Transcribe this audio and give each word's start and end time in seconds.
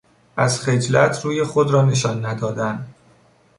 از 0.37 0.59
خجلت 0.61 1.21
روی 1.25 1.43
خود 1.43 1.71
را 1.71 1.85
نشان 1.85 2.25
ندادن 2.25 2.87